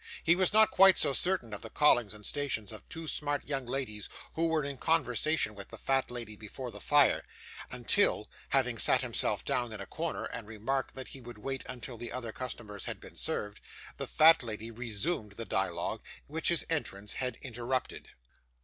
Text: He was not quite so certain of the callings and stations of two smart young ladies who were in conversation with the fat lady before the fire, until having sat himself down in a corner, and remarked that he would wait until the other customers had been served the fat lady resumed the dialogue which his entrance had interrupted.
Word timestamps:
He 0.23 0.35
was 0.35 0.51
not 0.51 0.71
quite 0.71 0.97
so 0.97 1.13
certain 1.13 1.53
of 1.53 1.61
the 1.61 1.69
callings 1.69 2.15
and 2.15 2.25
stations 2.25 2.71
of 2.71 2.89
two 2.89 3.07
smart 3.07 3.47
young 3.47 3.67
ladies 3.67 4.09
who 4.33 4.47
were 4.47 4.63
in 4.63 4.77
conversation 4.77 5.53
with 5.53 5.67
the 5.67 5.77
fat 5.77 6.09
lady 6.09 6.35
before 6.35 6.71
the 6.71 6.81
fire, 6.81 7.23
until 7.69 8.27
having 8.49 8.79
sat 8.79 9.01
himself 9.01 9.45
down 9.45 9.71
in 9.71 9.79
a 9.79 9.85
corner, 9.85 10.25
and 10.25 10.47
remarked 10.47 10.95
that 10.95 11.09
he 11.09 11.21
would 11.21 11.37
wait 11.37 11.63
until 11.69 11.97
the 11.99 12.11
other 12.11 12.31
customers 12.31 12.85
had 12.85 12.99
been 12.99 13.15
served 13.15 13.61
the 13.97 14.07
fat 14.07 14.41
lady 14.41 14.71
resumed 14.71 15.33
the 15.33 15.45
dialogue 15.45 16.01
which 16.25 16.49
his 16.49 16.65
entrance 16.67 17.13
had 17.21 17.35
interrupted. 17.43 18.07